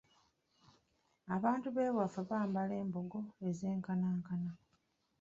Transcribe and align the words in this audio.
Abantu 1.35 1.67
b’ewaffe 1.75 2.21
bambala 2.29 2.73
embugo 2.83 3.19
ezenkanankana. 3.47 4.51